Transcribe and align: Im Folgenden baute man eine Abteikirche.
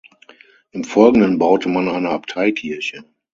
Im 0.71 0.83
Folgenden 0.83 1.37
baute 1.37 1.69
man 1.69 1.87
eine 1.87 2.09
Abteikirche. 2.09 3.05